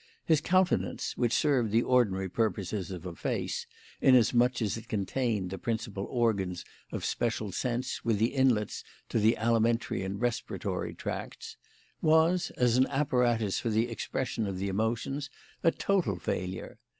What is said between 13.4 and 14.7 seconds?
for the expression of the